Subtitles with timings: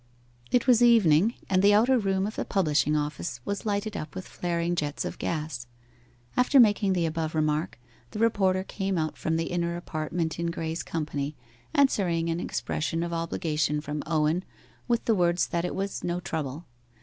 [0.49, 4.27] It was evening, and the outer room of the publishing office was lighted up with
[4.27, 5.67] flaring jets of gas.
[6.35, 7.77] After making the above remark,
[8.09, 11.35] the reporter came out from the inner apartment in Graye's company,
[11.75, 14.43] answering an expression of obligation from Owen
[14.87, 16.65] with the words that it was no trouble.